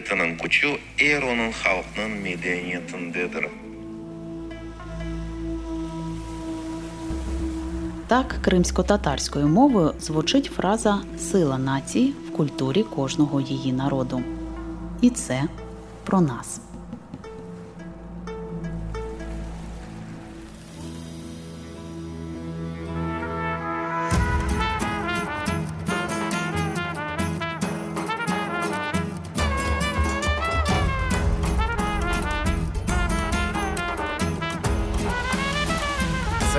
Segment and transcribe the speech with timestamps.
[0.00, 3.50] тының күчү эр онун халкынын медениетиндедир
[8.08, 14.22] Так, кримсько-татарською мовою звучить фраза сила нації в культурі кожного її народу.
[15.00, 15.42] І це
[16.04, 16.60] про нас.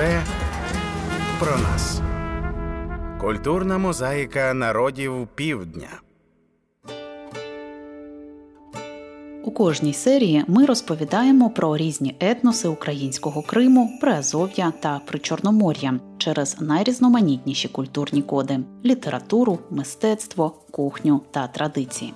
[0.03, 0.23] Це
[1.39, 2.01] про нас.
[3.21, 5.87] Культурна мозаїка народів півдня.
[9.43, 17.67] У кожній серії ми розповідаємо про різні етноси українського Криму, Приазов'я та Причорномор'я через найрізноманітніші
[17.67, 22.13] культурні коди літературу, мистецтво, кухню та традиції.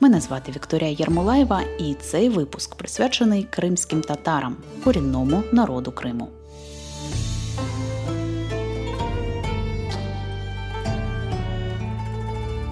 [0.00, 6.28] Мене звати Вікторія Єрмолаєва, і цей випуск присвячений кримським татарам, корінному народу Криму.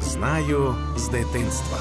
[0.00, 1.78] Знаю з дитинства.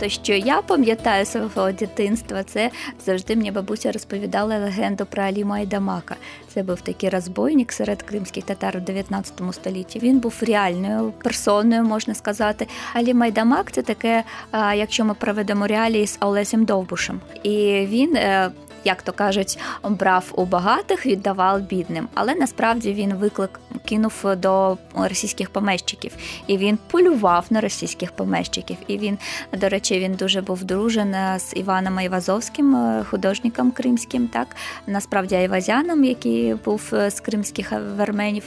[0.00, 2.70] То, що я пам'ятаю свого дитинства, це
[3.06, 6.16] завжди мені бабуся розповідала легенду про Алі Майдамака.
[6.54, 9.98] Це був такий розбойник серед кримських татар у 19 столітті.
[9.98, 12.66] Він був реальною персоною, можна сказати.
[12.94, 17.20] Алі Майдамак це таке, якщо ми проведемо реалії з Олесем Довбушем.
[17.42, 18.50] І він е,
[18.84, 22.08] як то кажуть, брав у багатих, віддавав бідним.
[22.14, 26.12] Але насправді він виклик кинув до російських помещиків,
[26.46, 28.76] і він полював на російських помещиків.
[28.86, 29.18] І він,
[29.52, 34.56] до речі, він дуже був дружен з Іваном Айвазовським, е, художником кримським, так
[34.86, 38.44] насправді Айвазяном, який був е, з кримських верменів,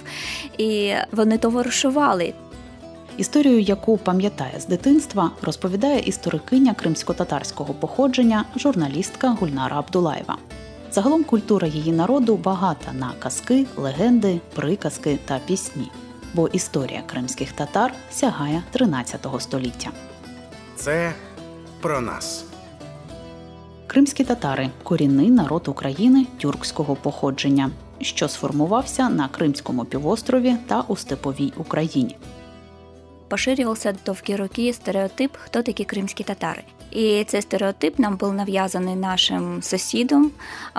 [0.57, 2.33] і вони товаришували.
[3.17, 10.37] Історію, яку пам'ятає з дитинства, розповідає історикиня кримсько-татарського походження, журналістка Гульнара Абдулаєва.
[10.91, 15.91] Загалом культура її народу багата на казки, легенди, приказки та пісні,
[16.33, 19.89] бо історія кримських татар сягає 13 століття.
[20.75, 21.13] Це
[21.81, 22.45] про нас.
[23.87, 31.53] Кримські татари корінний народ України тюркського походження, що сформувався на Кримському півострові та у Степовій
[31.57, 32.17] Україні
[33.27, 36.63] поширювався довгі роки стереотип, хто такі кримські татари.
[36.91, 40.31] І цей стереотип нам був нав'язаний нашим сусідом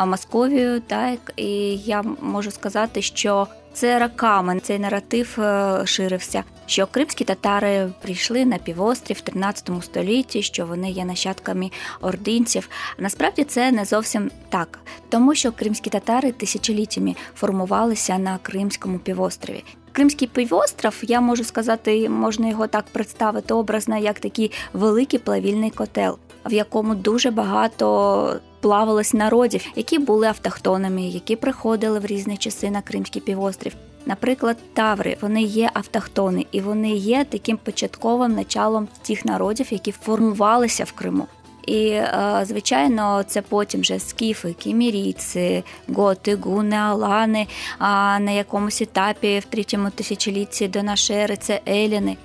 [0.07, 0.81] Московією.
[0.81, 6.45] Так і я можу сказати, що це роками цей наратив е, ширився.
[6.67, 12.69] Що кримські татари прийшли на півострів в 13 столітті, що вони є нащадками ординців.
[12.99, 14.79] Насправді це не зовсім так,
[15.09, 19.65] тому що кримські татари тисячоліттями формувалися на Кримському півострові.
[19.95, 26.19] Кримський півостров, я можу сказати, можна його так представити образно, як такий великий плавільний котел,
[26.47, 32.83] в якому дуже багато плавалось народів, які були автохтонами, які приходили в різні часи на
[32.83, 33.73] Кримський півострів.
[34.07, 40.85] Наприклад, таври вони є автохтони, і вони є таким початковим началом тих народів, які формувалися
[40.85, 41.27] в Криму.
[41.67, 47.47] І, е, звичайно, це потім вже скіфи, кімірійці, готи, гуни, алани,
[47.79, 52.17] а на якомусь етапі в третьому тисячолітті до нашої ери це еліни.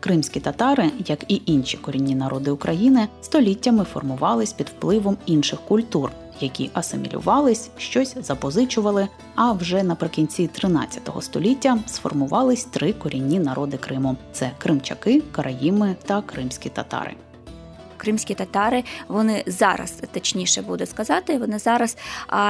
[0.00, 6.10] Кримські татари, як і інші корінні народи України, століттями формувались під впливом інших культур,
[6.40, 9.08] які асимілювались, щось запозичували.
[9.34, 16.68] А вже наприкінці 13 століття сформувались три корінні народи Криму: це кримчаки, караїми та кримські
[16.68, 17.14] татари
[18.02, 21.96] кримські татари вони зараз, точніше буде сказати, вони зараз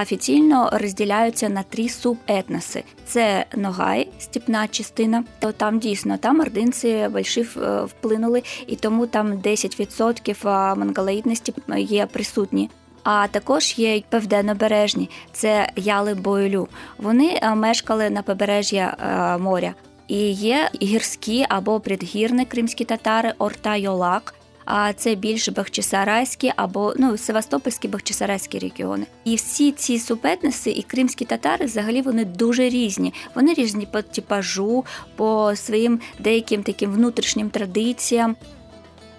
[0.02, 5.24] офіційно розділяються на три субетноси: це Ногай, степна частина.
[5.38, 12.70] То Там дійсно там ординці більші е, вплинули, і тому там 10% монголоїдності є присутні.
[13.04, 16.68] А також є південнобережні, це яли бойлю.
[16.98, 19.74] Вони е, мешкали на побережжя е, моря.
[20.08, 24.34] І є гірські або предгірні кримські татари, орта Йолак,
[24.64, 29.06] а це більш Бахчисарайські або ну Севастопольські Бахчисарайські регіони.
[29.24, 33.14] І всі ці субетниси і кримські татари взагалі вони дуже різні.
[33.34, 34.84] Вони різні по типажу,
[35.16, 38.36] по своїм деяким таким внутрішнім традиціям.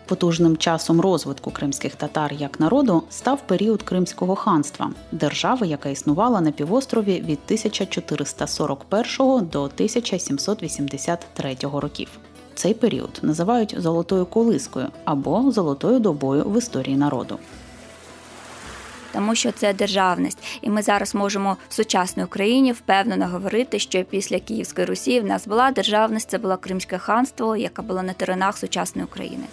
[0.06, 6.52] Потужним часом розвитку кримських татар як народу став період Кримського ханства, держави, яка існувала на
[6.52, 12.10] півострові від 1441 до 1783 років.
[12.56, 17.40] Цей період називають золотою колискою або золотою добою в історії народу.
[19.14, 20.38] тому що це державність.
[20.62, 25.48] І ми зараз можемо в сучасній Україні впевнено говорити, що після Київської Русі в нас
[25.48, 29.44] була державність, це було Кримське ханство, яке було на теренах сучасної України.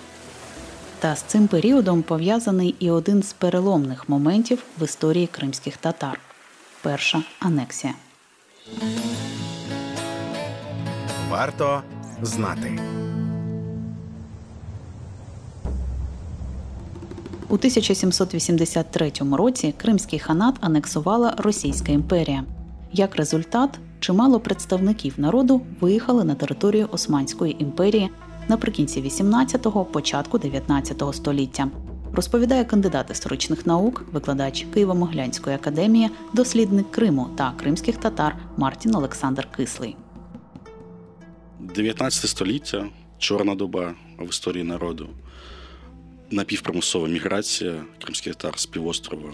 [0.99, 6.21] Та з цим періодом пов'язаний і один з переломних моментів в історії кримських татар
[6.83, 7.95] перша анексія.
[11.31, 11.83] Варто
[12.23, 12.81] знати.
[17.49, 22.45] У 1783 році Кримський ханат анексувала Російська імперія.
[22.93, 28.11] Як результат, чимало представників народу виїхали на територію Османської імперії
[28.49, 31.69] наприкінці 18-го, початку 19-го століття.
[32.13, 39.97] Розповідає кандидат історичних наук, викладач Києво-Моглянської академії, дослідник Криму та кримських татар Мартін Олександр Кислий.
[41.61, 45.09] 19 століття, чорна доба в історії народу,
[46.31, 49.33] напівпримусова міграція кримських татар з півострова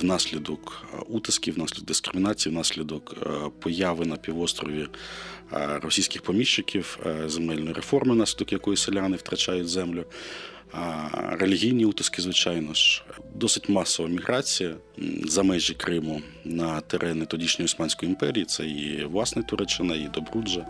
[0.00, 3.14] внаслідок утисків, внаслідок дискримінації, внаслідок
[3.60, 4.86] появи на півострові
[5.82, 10.04] російських поміщиків, земельної реформи, внаслідок якої селяни втрачають землю.
[11.12, 13.04] Релігійні утиски, звичайно ж,
[13.34, 14.76] досить масова міграція
[15.24, 18.44] за межі Криму на терени тодішньої Османської імперії.
[18.44, 20.66] Це і власне Туреччина, і Добруджа.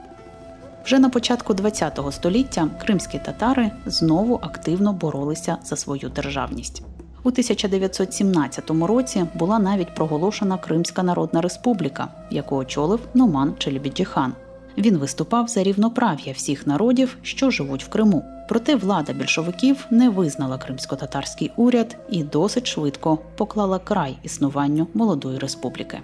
[0.84, 6.82] Вже на початку ХХ століття кримські татари знову активно боролися за свою державність.
[7.22, 14.32] У 1917 році була навіть проголошена Кримська Народна Республіка, яку очолив Номан Челібіджіхан.
[14.78, 18.24] Він виступав за рівноправ'я всіх народів, що живуть в Криму.
[18.48, 25.98] Проте влада більшовиків не визнала кримсько-татарський уряд і досить швидко поклала край існуванню молодої республіки.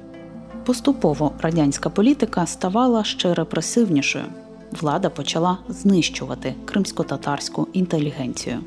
[0.64, 4.24] Поступово радянська політика ставала ще репресивнішою.
[4.70, 8.58] Влада почала знищувати кримсько-татарську інтелігенцію.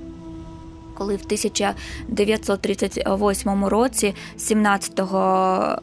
[0.93, 5.01] Коли в 1938 році, 17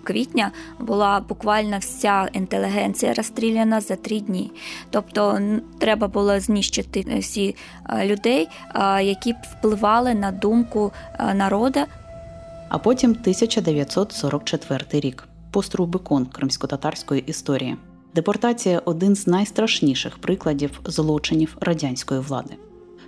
[0.04, 4.52] квітня, була буквально вся інтелігенція розстріляна за три дні.
[4.90, 5.40] Тобто
[5.78, 7.56] треба було знищити всі
[8.04, 8.48] людей,
[9.02, 10.92] які б впливали на думку
[11.34, 11.80] народу.
[12.68, 17.76] А потім 1944 рік пострубикон кримсько-татарської історії.
[18.14, 22.54] Депортація один з найстрашніших прикладів злочинів радянської влади.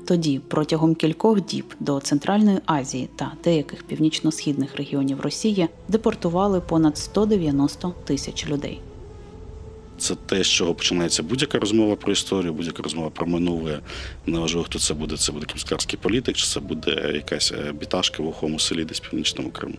[0.07, 7.95] Тоді, протягом кількох діб до Центральної Азії та деяких північно-східних регіонів Росії депортували понад 190
[8.05, 8.81] тисяч людей.
[9.99, 13.81] Це те, з чого починається будь-яка розмова про історію, будь-яка розмова про минуле.
[14.27, 15.17] Неважливо, хто це буде.
[15.17, 19.75] Це буде кримськарський політик, чи це буде якась біташка в глухому селі, десь північному Криму.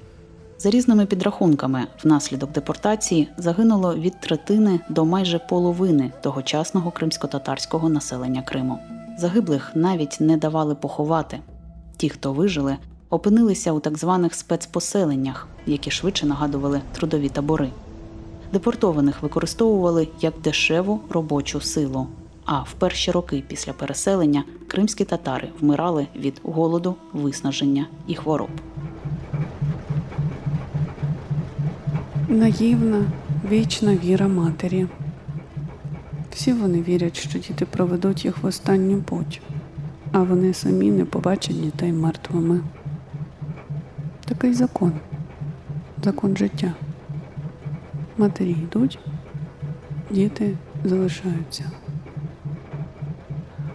[0.64, 8.80] За різними підрахунками, внаслідок депортації загинуло від третини до майже половини тогочасного кримсько-татарського населення Криму.
[9.20, 11.40] Загиблих навіть не давали поховати.
[11.98, 12.78] Ті, хто вижили,
[13.10, 17.70] опинилися у так званих спецпоселеннях, які швидше нагадували трудові табори.
[18.54, 22.08] Депортованих використовували як дешеву робочу силу.
[22.46, 28.50] А в перші роки після переселення кримські татари вмирали від голоду, виснаження і хвороб.
[32.28, 33.06] Наївна,
[33.52, 34.88] вічна віра матері.
[36.32, 39.42] Всі вони вірять, що діти проведуть їх в останню путь,
[40.12, 42.60] а вони самі не побачать дітей мертвими.
[44.26, 44.92] Такий закон,
[46.04, 46.74] закон життя.
[48.18, 49.00] Матері йдуть,
[50.12, 51.72] діти залишаються.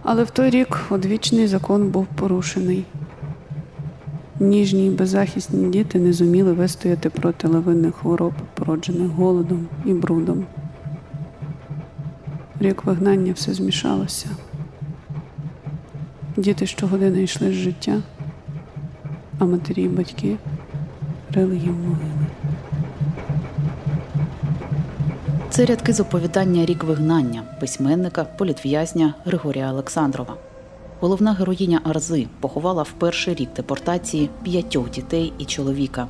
[0.03, 2.85] Але в той рік одвічний закон був порушений.
[4.39, 10.45] Ніжні й беззахисні діти не зуміли вистояти проти лавинних хвороб, породжених голодом і брудом.
[12.59, 14.27] Рік вигнання все змішалося.
[16.37, 18.01] Діти щогодини йшли з життя,
[19.39, 20.37] а матері й батьки
[21.33, 22.25] рили їм могили.
[25.49, 30.48] Це рядки з оповідання Рік вигнання письменника, політв'язня Григорія Олександрова.
[31.01, 36.07] Головна героїня Арзи поховала в перший рік депортації п'ятьох дітей і чоловіка.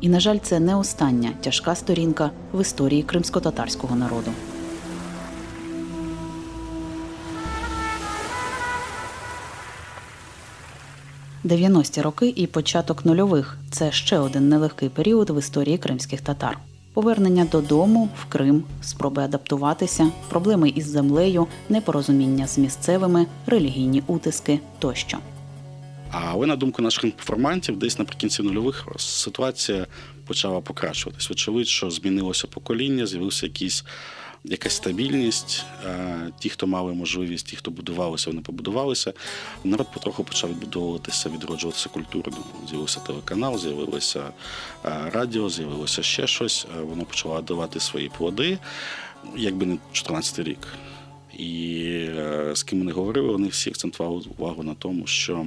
[0.00, 4.30] І, на жаль, це не остання тяжка сторінка в історії кримсько-татарського народу.
[11.44, 16.58] Дев'яності роки і початок нульових це ще один нелегкий період в історії кримських татар.
[16.96, 25.18] Повернення додому в Крим, спроби адаптуватися, проблеми із землею, непорозуміння з місцевими, релігійні утиски тощо.
[26.10, 29.86] Але на думку наших інформантів, десь наприкінці нульових ситуація
[30.26, 31.30] почала покращуватись.
[31.30, 33.84] Очевидь, що змінилося покоління, з'явився якийсь
[34.46, 35.64] якась стабільність.
[36.38, 39.12] Ті, хто мали можливість, ті, хто будувалися, вони побудувалися.
[39.64, 42.36] Народ потроху почав відбудовуватися, відроджуватися культурно.
[42.70, 44.30] З'явився телеканал, з'явилося
[44.84, 46.66] радіо, з'явилося ще щось.
[46.82, 48.58] Воно почало давати свої плоди,
[49.36, 50.68] якби не 14 рік.
[51.38, 51.84] І
[52.18, 55.46] е, з ким не говорили, вони всі акцентували увагу на тому, що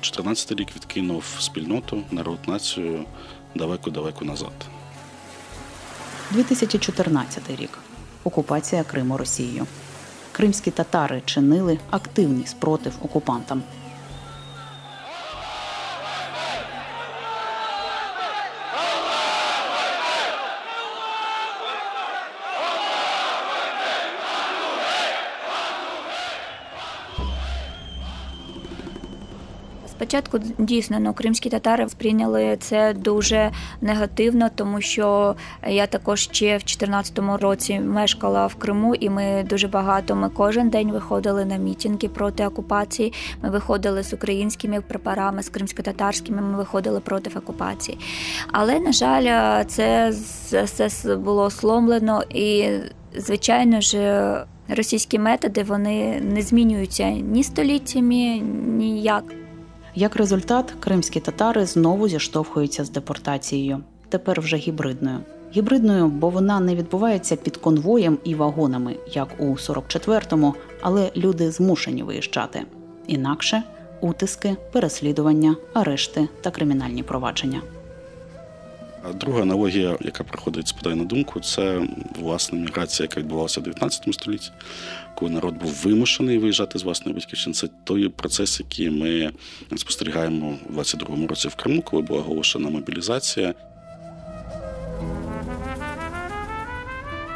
[0.00, 3.04] 14 рік відкинув спільноту, народ, націю
[3.54, 4.52] далеко-далеко назад.
[6.30, 7.78] 2014 рік.
[8.24, 9.66] Окупація Криму Росією.
[10.32, 13.62] Кримські татари чинили активний спротив окупантам.
[30.04, 35.36] Спочатку дійсно ну, кримські татари сприйняли це дуже негативно, тому що
[35.68, 40.16] я також ще в 2014 році мешкала в Криму, і ми дуже багато.
[40.16, 43.12] Ми кожен день виходили на мітинги проти окупації.
[43.42, 46.42] Ми виходили з українськими прапорами, з кримсько-татарськими.
[46.42, 47.98] Ми виходили проти окупації.
[48.52, 50.12] Але на жаль, це
[50.64, 52.68] все було сломлено і,
[53.16, 54.44] звичайно ж.
[54.68, 59.24] Російські методи вони не змінюються ні століттями, ніяк.
[59.96, 65.18] Як результат, кримські татари знову зіштовхуються з депортацією, тепер вже гібридною.
[65.56, 72.02] Гібридною, бо вона не відбувається під конвоєм і вагонами, як у 44-му, але люди змушені
[72.02, 72.62] виїжджати.
[73.06, 73.62] Інакше
[74.00, 77.62] утиски, переслідування, арешти та кримінальні провадження.
[79.12, 84.50] Друга аналогія, яка приходить спадає на думку, це власне міграція, яка відбувалася в 19 столітті,
[85.14, 87.54] коли народ був вимушений виїжджати з власної батьківщини.
[87.54, 89.32] Це той процес, який ми
[89.76, 93.54] спостерігаємо у 22-му році в Криму, коли була оголошена мобілізація.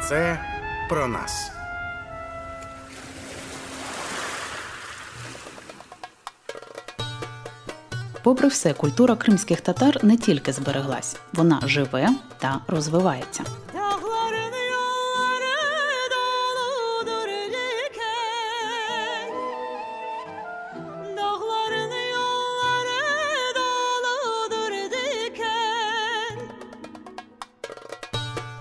[0.09, 0.39] Це
[0.89, 1.58] про нас.
[8.23, 12.09] Попри все, культура кримських татар не тільки збереглась, вона живе
[12.39, 13.43] та розвивається.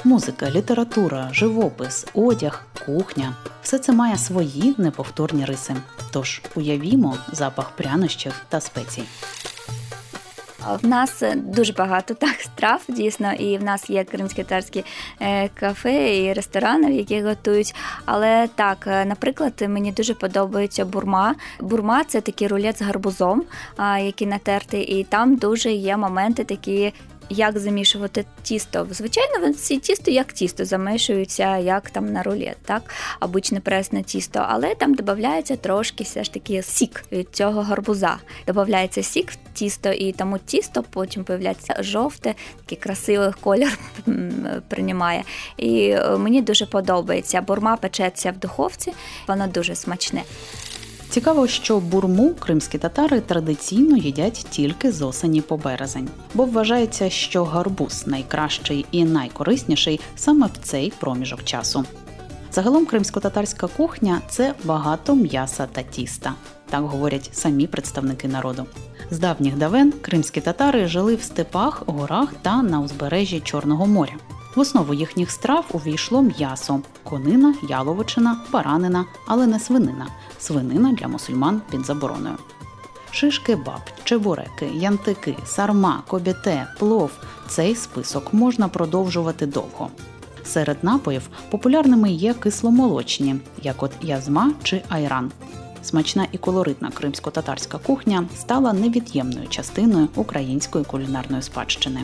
[0.09, 5.75] Музика, література, живопис, одяг, кухня все це має свої неповторні риси.
[6.11, 9.03] Тож уявімо запах прянощів та спецій.
[10.83, 14.85] В нас дуже багато так страв, дійсно, і в нас є кримсько-татарські
[15.21, 17.75] е, кафе і ресторани, в які готують.
[18.05, 21.35] Але так, е, наприклад, мені дуже подобається бурма.
[21.61, 23.43] Бурма це такий рулет з гарбузом,
[24.01, 26.93] який натертий, і там дуже є моменти такі
[27.31, 28.87] як замішувати тісто.
[28.91, 34.75] Звичайно, ці тісто як тісто замішуються, як там на рулет, так, обичне пресне тісто, але
[34.75, 38.17] там додається трошки все ж таки сік від цього гарбуза.
[38.47, 43.79] Додається сік в тісто, і тому тісто потім появляється жовте, такий красивий колір
[44.69, 45.25] приймає.
[45.57, 47.41] І е, мені дуже подобається.
[47.41, 48.93] Бурма печеться в духовці,
[49.27, 50.23] воно дуже смачне.
[51.11, 57.45] Цікаво, що бурму кримські татари традиційно їдять тільки з осені по березень, бо вважається, що
[57.45, 61.85] гарбуз найкращий і найкорисніший саме в цей проміжок часу.
[62.53, 66.35] Загалом кримсько-татарська кухня це багато м'яса та тіста,
[66.71, 68.67] так говорять самі представники народу.
[69.11, 74.15] З давніх давен кримські татари жили в степах, горах та на узбережжі Чорного моря.
[74.57, 80.07] В основу їхніх страв увійшло м'ясо конина, яловичина, баранина, але не свинина.
[80.39, 82.37] Свинина для мусульман під забороною.
[83.11, 87.11] Шиш кебаб, чебуреки, янтики, сарма, кобіте, плов.
[87.49, 89.89] Цей список можна продовжувати довго.
[90.45, 95.31] Серед напоїв популярними є кисломолочні, як от язма чи айран.
[95.83, 102.01] Смачна і колоритна кримсько-татарська кухня стала невід'ємною частиною української кулінарної спадщини.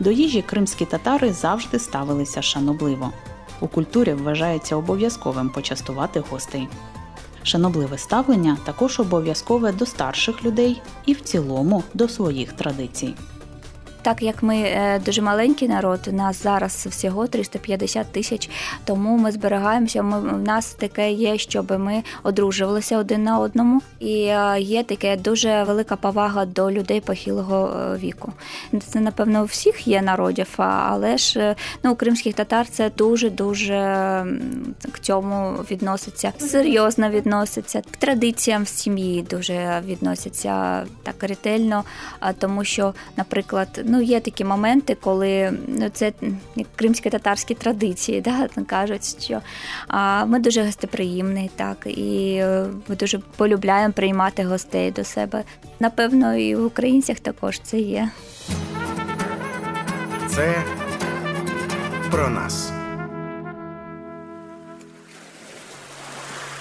[0.00, 3.12] До їжі кримські татари завжди ставилися шанобливо.
[3.60, 6.68] У культурі вважається обов'язковим почастувати гостей.
[7.42, 13.14] Шанобливе ставлення також обов'язкове до старших людей і в цілому до своїх традицій.
[14.02, 18.50] Так як ми е, дуже маленький народ, у нас зараз всього 350 тисяч,
[18.84, 20.02] тому ми зберігаємося.
[20.02, 25.16] Ми в нас таке є, щоб ми одружувалися один на одному, і е, є таке
[25.16, 28.32] дуже велика повага до людей похилого е, віку.
[28.86, 33.74] Це напевно у всіх є народів, але ж ну у кримських татар це дуже дуже
[34.92, 39.22] к цьому відноситься серйозно відноситься к традиціям в сім'ї.
[39.30, 41.84] Дуже відносяться так ретельно,
[42.38, 46.12] тому що, наприклад Ну, є такі моменти, коли ну, це
[46.56, 49.40] як кримські татарські традиції, да, кажуть, що
[49.88, 55.44] а, ми дуже гостеприємні, так, і е, ми дуже полюбляємо приймати гостей до себе.
[55.80, 58.10] Напевно, і в українцях також це є.
[60.28, 60.54] Це
[62.10, 62.72] про нас.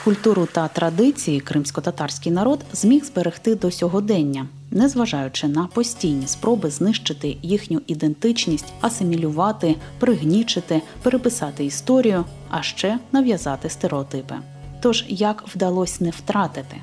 [0.03, 7.81] Культуру та традиції кримсько-татарський народ зміг зберегти до сьогодення, незважаючи на постійні спроби знищити їхню
[7.87, 14.35] ідентичність, асимілювати, пригнічити, переписати історію, а ще нав'язати стереотипи.
[14.81, 16.75] Тож як вдалося не втратити?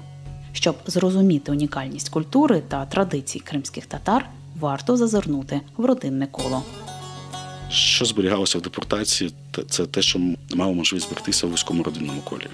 [0.52, 4.28] Щоб зрозуміти унікальність культури та традицій кримських татар,
[4.60, 6.62] варто зазирнути в родинне коло.
[7.70, 9.32] Що зберігалося в депортації,
[9.68, 10.20] це те, що
[10.54, 12.46] мало можливість зберегтися в вузькому родинному колі.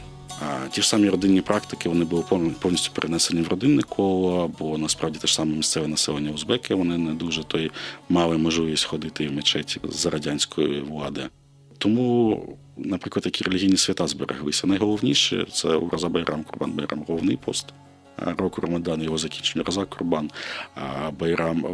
[0.71, 2.23] Ті ж самі родинні практики вони були
[2.61, 7.15] повністю перенесені в родинне коло, бо насправді те ж саме місцеве населення узбеки вони не
[7.15, 7.71] дуже той
[8.09, 11.29] мали можливість ходити в мечеті за радянської влади.
[11.79, 12.43] Тому,
[12.77, 14.67] наприклад, такі релігійні свята збереглися.
[14.67, 17.67] Найголовніше це Ураза Байрам, Курбан Байрам, головний пост
[18.17, 20.31] року Рамадан, його закінчення Раза Курбан,
[21.19, 21.65] Байрам.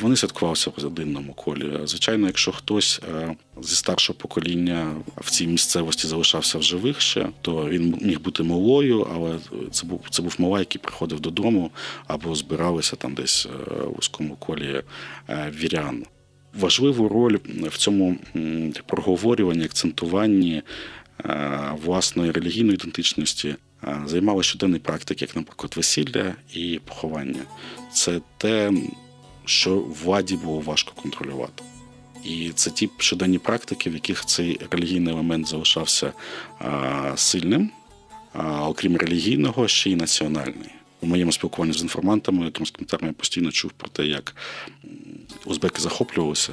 [0.00, 1.80] Вони святкувалися в родинному колі.
[1.84, 7.68] Звичайно, якщо хтось е, зі старшого покоління в цій місцевості залишався в живих ще, то
[7.68, 9.38] він міг бути малою, але
[9.70, 11.70] це був це був мала, який приходив додому
[12.06, 14.82] або збиралися там десь е, у вузькому колі
[15.28, 16.04] е, вірян
[16.54, 18.16] важливу роль в цьому
[18.86, 20.62] проговорюванні, акцентуванні
[21.24, 23.56] е, власної релігійної ідентичності е,
[24.06, 27.42] займали щоденні практики, як, наприклад, весілля і поховання.
[27.92, 28.72] Це те,
[29.44, 31.64] що владі було важко контролювати.
[32.24, 36.12] І це ті щоденні практики, в яких цей релігійний елемент залишався
[36.60, 37.70] е, сильним,
[38.32, 40.70] а окрім релігійного, ще й національний.
[41.00, 44.36] У моєму спілкуванні з інформантами, кримськими татарами я постійно чув про те, як
[45.44, 46.52] узбеки захоплювалися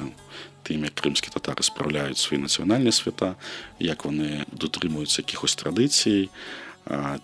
[0.62, 3.34] тим, як кримські татари справляють свої національні свята,
[3.78, 6.69] як вони дотримуються якихось традицій, а,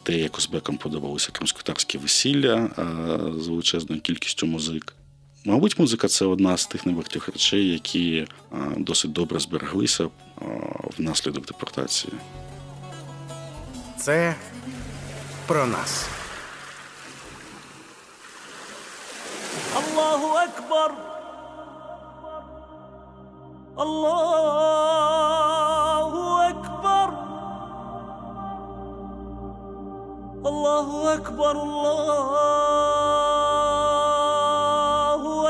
[0.03, 2.71] те, як Озбекам подобалося кримськотарське весілля
[3.39, 4.95] з величезною кількістю музик.
[5.45, 8.27] Мабуть, музика це одна з тих небагатьох речей, які
[8.77, 10.09] досить добре збереглися
[10.99, 12.13] внаслідок депортації.
[13.99, 14.35] Це
[15.47, 16.07] про нас.
[19.75, 20.95] Аллаху Акбар!
[23.77, 25.26] Аллах!
[30.86, 32.34] الله أكبر الله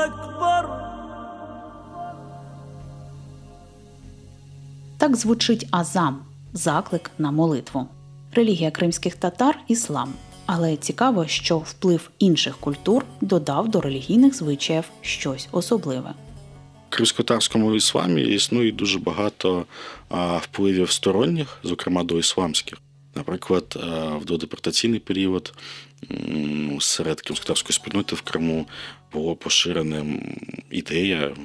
[0.04, 0.82] أكبر
[4.98, 7.88] Так звучить азам заклик на молитву.
[8.32, 10.14] Релігія кримських татар іслам.
[10.46, 16.14] Але цікаво, що вплив інших культур додав до релігійних звичаїв щось особливе.
[16.90, 19.64] В кримсько-татарському ісламі існує дуже багато
[20.08, 22.78] а, впливів сторонніх, зокрема до ісламських.
[23.17, 23.77] Наприклад,
[24.21, 25.53] в додепортаційний період
[26.79, 28.67] серед кримсько-татарської спільноти в Криму
[29.13, 30.35] було поширеним
[30.71, 31.35] ідея,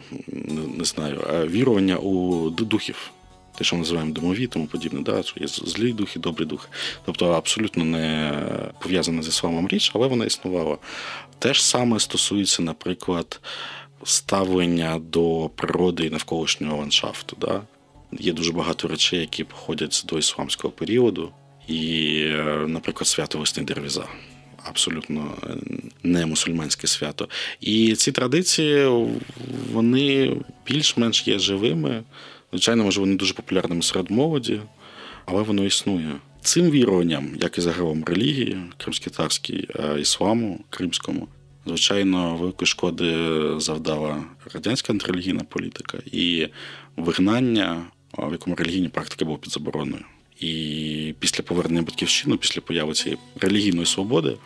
[0.78, 3.10] не, знаю, вірування у духів.
[3.58, 6.68] Те, що ми називаємо домові, тому подібне, да, що є злі духи, добрі духи.
[7.04, 8.32] Тобто абсолютно не
[8.78, 10.78] пов'язана з ісламом річ, але вона існувала.
[11.38, 13.40] Те ж саме стосується, наприклад,
[14.04, 17.36] ставлення до природи і навколишнього ландшафту.
[17.40, 17.62] Да?
[18.18, 21.32] Є дуже багато речей, які походять з доісламського періоду,
[21.68, 24.04] і, е, наприклад, свято весни Дервіза.
[24.64, 25.54] Абсолютно е,
[26.02, 27.28] не мусульманське свято.
[27.60, 28.86] І ці традиції
[29.72, 32.02] вони більш-менш є живими.
[32.52, 34.60] Звичайно, може, вони дуже популярними серед молоді,
[35.26, 36.16] але воно існує.
[36.40, 41.28] Цим віруванням, як і загалом релігії, кримсько-татарській, е, ісламу, кримському,
[41.66, 43.14] звичайно, великої шкоди
[43.56, 46.48] завдала радянська антирелігійна політика і
[46.96, 47.86] вигнання,
[48.18, 50.04] в якому релігійні практики були під забороною.
[50.42, 54.36] І після повернення батьківщини, після появи цієї релігійної свободи,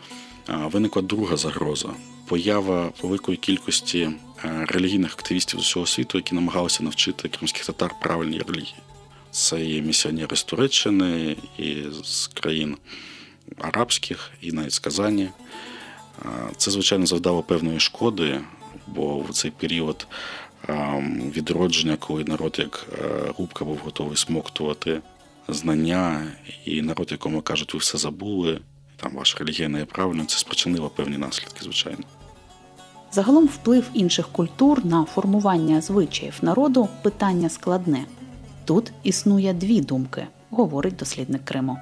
[0.47, 1.89] виникла друга загроза
[2.27, 8.41] поява великої кількості е, релігійних активістів з усього світу, які намагалися навчити кримських татар правильній
[8.47, 8.75] релігії.
[9.31, 12.77] Це і місіонери з Туреччини, і з країн
[13.57, 15.29] арабських, і навіть з Казані.
[16.57, 18.41] Це, звичайно, завдало певної шкоди,
[18.87, 20.07] бо в цей період
[20.67, 25.01] ем, відродження, коли народ як е, губка був готовий смоктувати
[25.47, 26.27] знання,
[26.65, 28.59] і народ, якому кажуть, ви все забули,
[28.95, 32.03] там ваша релігія не є правильною, це спричинило певні наслідки, звичайно.
[33.11, 38.05] Загалом вплив інших культур на формування звичаїв народу питання складне.
[38.65, 41.77] Тут існує дві думки, говорить дослідник Криму.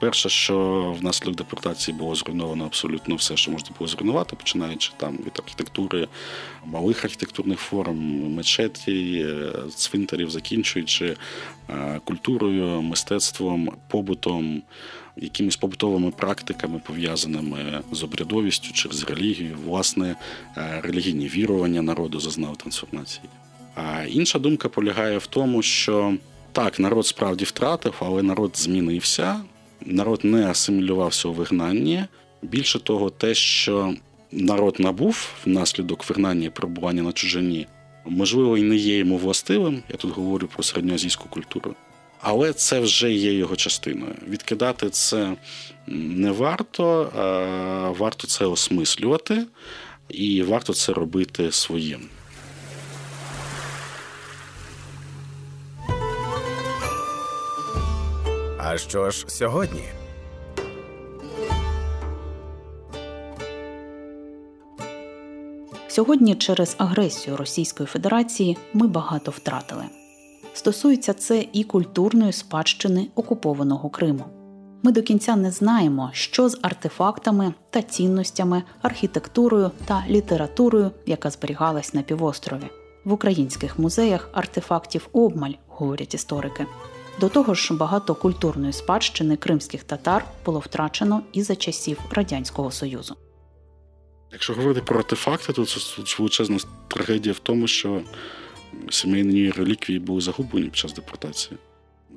[0.00, 5.32] Перше, що внаслідок депортації було зруйновано абсолютно все, що можна було зруйнувати, починаючи там від
[5.44, 6.08] архітектури,
[6.64, 7.98] малих архітектурних форм,
[8.34, 11.16] мечеті, е, цвинтарів, закінчуючи
[11.70, 14.62] е, культурою, мистецтвом, побутом,
[15.16, 20.16] якимись побутовими практиками, пов'язаними з обрядовістю через релігію, власне,
[20.56, 23.24] е, релігійні вірування народу зазнав трансформації.
[23.74, 26.14] А інша думка полягає в тому, що
[26.52, 29.40] так, народ справді втратив, але народ змінився,
[29.86, 32.04] народ не асимілювався у вигнанні.
[32.42, 33.94] Більше того, те, що
[34.32, 37.66] народ набув внаслідок вигнання і перебування на чужині,
[38.04, 39.82] можливо, і не є йому властивим.
[39.88, 41.74] Я тут говорю про середньоазійську культуру.
[42.20, 44.14] Але це вже є його частиною.
[44.28, 45.36] Відкидати це
[45.86, 49.46] не варто, а варто це осмислювати,
[50.08, 52.00] і варто це робити своїм.
[58.64, 59.82] А що ж сьогодні?
[65.88, 69.84] Сьогодні через агресію Російської Федерації ми багато втратили.
[70.54, 74.24] Стосується це і культурної спадщини окупованого Криму.
[74.82, 81.94] Ми до кінця не знаємо, що з артефактами та цінностями, архітектурою та літературою, яка зберігалась
[81.94, 82.70] на півострові.
[83.04, 86.66] В українських музеях артефактів обмаль, говорять історики.
[87.20, 93.16] До того ж, багато культурної спадщини кримських татар було втрачено і за часів Радянського Союзу.
[94.32, 95.80] Якщо говорити про артефакти, то це
[96.18, 98.02] величезна трагедія в тому, що
[98.90, 101.58] сімейні реліквії були загублені під час депортації.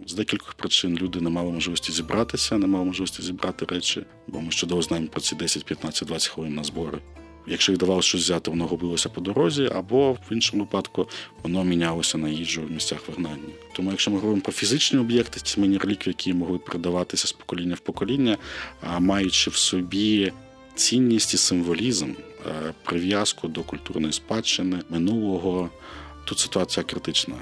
[0.07, 4.49] З декількох причин люди не мали можливості зібратися, не мали можливості зібрати речі, бо ми
[4.49, 6.99] чудово знаємо про ці 10, 15, 20 хвилин на збори.
[7.47, 11.07] Якщо їх давалося щось взяти, воно губилося по дорозі, або в іншому випадку
[11.43, 13.53] воно мінялося на їжу в місцях вигнання.
[13.75, 17.79] Тому, якщо ми говоримо про фізичні об'єкти, сімейні реліквії, які могли передаватися з покоління в
[17.79, 18.37] покоління,
[18.99, 20.31] маючи в собі
[20.75, 25.69] цінність і символізм, е, прив'язку до культурної спадщини минулого,
[26.25, 27.35] тут ситуація критична.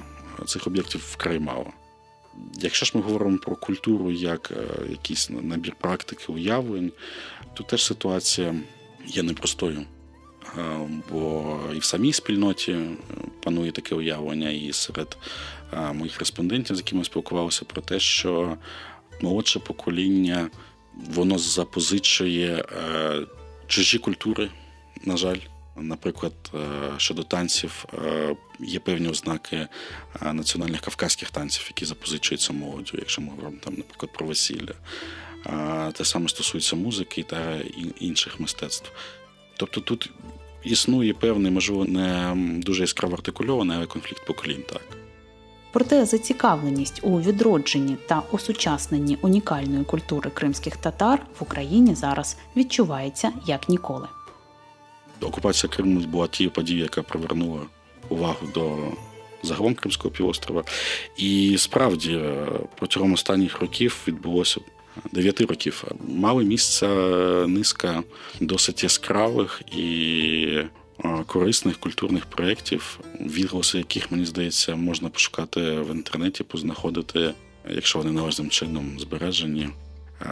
[0.46, 1.74] Цих об'єктів вкрай мало.
[2.60, 6.92] Якщо ж ми говоримо про культуру як е, якийсь набір практики, уявлень,
[7.54, 8.56] то теж ситуація
[9.08, 9.86] є непростою.
[10.58, 12.78] Е, бо і в самій спільноті
[13.44, 15.18] панує таке уявлення, і серед
[15.94, 18.58] моїх респондентів, з якими спілкувалися, про те, що
[19.22, 20.50] молодше покоління
[20.94, 22.66] воно запозичує
[23.68, 24.50] чужі культури,
[25.06, 25.38] на жаль.
[25.76, 26.34] Наприклад,
[26.98, 27.86] щодо танців
[28.60, 29.68] є певні ознаки
[30.34, 34.74] національних кавказьких танців, які запозичуються молоддю, якщо ми говоримо там, наприклад, про весілля.
[35.94, 37.60] Те саме стосується музики та
[38.00, 38.92] інших мистецтв.
[39.58, 40.10] Тобто тут
[40.64, 44.82] існує певний, можливо, не дуже яскраво артикульований, але конфлікт поколінь, так.
[45.74, 53.70] Проте зацікавленість у відродженні та осучасненні унікальної культури кримських татар в Україні зараз відчувається як
[53.70, 54.08] ніколи.
[55.22, 57.60] Окупація Криму була тією подією, яка привернула
[58.10, 58.78] увагу до
[59.44, 60.64] загалом Кримського півострова.
[61.18, 62.22] І справді
[62.76, 64.62] протягом останніх років відбулося
[65.12, 65.84] дев'яти років.
[66.08, 66.88] Мали місце
[67.48, 68.04] низка
[68.40, 70.58] досить яскравих і
[71.26, 77.34] корисних культурних проєктів, відголоси яких, мені здається, можна пошукати в інтернеті, познаходити,
[77.70, 79.70] якщо вони належним чином збережені.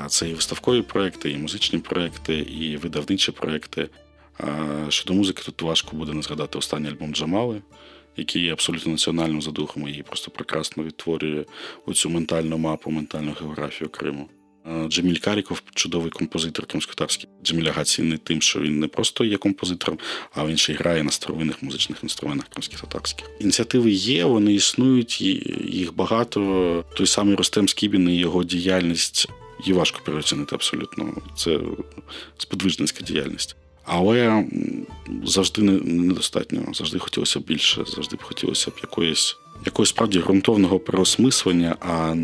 [0.08, 3.90] Це і виставкові проекти, і музичні проекти, і видавничі проекти.
[4.90, 7.62] Щодо музики, тут важко буде не згадати останній альбом Джамали,
[8.18, 11.46] який є абсолютно національним за духом і просто прекрасно відтворює
[11.86, 14.30] оцю ментальну мапу, ментальну географію Криму.
[14.88, 17.30] Джеміль Каріков чудовий композитор кримськотарський.
[17.44, 20.00] Джеміль Ага цінний тим, що він не просто є композитором,
[20.34, 23.30] а він ще й грає на старовинних музичних інструментах кримських татарських.
[23.40, 25.22] Ініціативи є, вони існують,
[25.66, 26.86] їх багато.
[26.96, 29.28] Той самий Ростем Скібін і його діяльність
[29.66, 31.14] її важко переоцінити абсолютно.
[31.38, 31.60] Це
[32.38, 33.56] сподвижницька діяльність.
[33.84, 34.46] Але
[35.24, 36.62] завжди недостатньо.
[36.74, 42.16] Завжди хотілося більше, завжди б хотілося б якоїсь якогось справді ґрунтовного переосмислення, а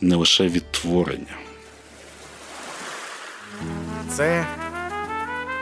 [0.00, 1.36] не лише відтворення.
[4.08, 4.46] Це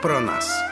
[0.01, 0.65] про нас.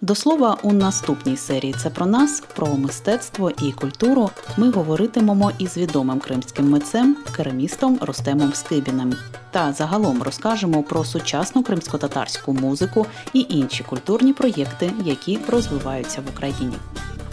[0.00, 4.30] До слова, у наступній серії це про нас, про мистецтво і культуру.
[4.56, 9.14] Ми говоритимемо із відомим кримським митцем, керамістом Ростемом Скибіним.
[9.50, 16.76] Та загалом розкажемо про сучасну кримсько-татарську музику і інші культурні проєкти, які розвиваються в Україні.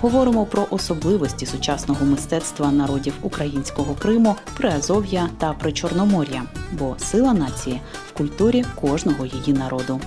[0.03, 8.17] Говоримо про особливості сучасного мистецтва народів українського Криму, Приазов'я та Причорномор'я, бо сила нації в
[8.17, 10.01] культурі кожного її народу.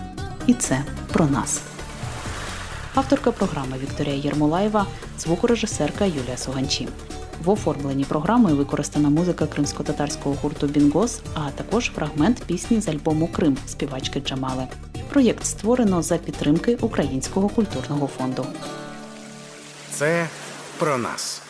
[0.46, 1.60] І це про нас.
[2.94, 4.86] Авторка програми Вікторія Єрмолаєва,
[5.18, 6.88] звукорежисерка Юлія Суганчі.
[7.44, 13.56] В оформленні програми використана музика кримсько-татарського гурту Бінгос, а також фрагмент пісні з альбому Крим
[13.66, 14.66] співачки Джамали.
[15.08, 18.46] Проєкт створено за підтримки Українського культурного фонду.
[19.98, 20.28] Це
[20.78, 21.42] про нас.